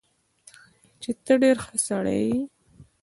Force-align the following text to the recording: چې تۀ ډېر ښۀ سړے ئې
چې 1.01 1.09
تۀ 1.23 1.33
ډېر 1.41 1.57
ښۀ 1.65 1.75
سړے 1.85 2.17
ئې 2.27 2.37